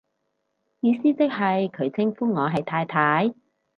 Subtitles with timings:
[0.79, 3.35] 意思即係佢稱呼我係太太